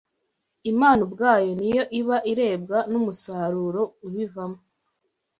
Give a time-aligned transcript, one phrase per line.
[0.71, 4.59] Imana ubwayo ni yo iba irebwa n’umusaruro ubivamo